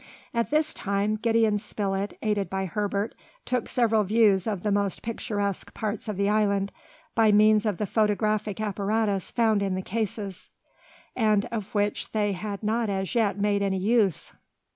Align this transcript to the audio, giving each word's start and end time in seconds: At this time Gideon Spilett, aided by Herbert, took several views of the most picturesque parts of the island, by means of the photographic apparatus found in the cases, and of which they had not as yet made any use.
At 0.33 0.49
this 0.49 0.73
time 0.73 1.15
Gideon 1.15 1.59
Spilett, 1.59 2.17
aided 2.23 2.49
by 2.49 2.65
Herbert, 2.65 3.13
took 3.45 3.69
several 3.69 4.03
views 4.03 4.47
of 4.47 4.63
the 4.63 4.71
most 4.71 5.03
picturesque 5.03 5.75
parts 5.75 6.07
of 6.07 6.17
the 6.17 6.27
island, 6.27 6.71
by 7.13 7.31
means 7.31 7.67
of 7.67 7.77
the 7.77 7.85
photographic 7.85 8.59
apparatus 8.59 9.29
found 9.29 9.61
in 9.61 9.75
the 9.75 9.83
cases, 9.83 10.49
and 11.15 11.45
of 11.51 11.75
which 11.75 12.13
they 12.13 12.31
had 12.33 12.63
not 12.63 12.89
as 12.89 13.13
yet 13.13 13.37
made 13.37 13.61
any 13.61 13.77
use. 13.77 14.33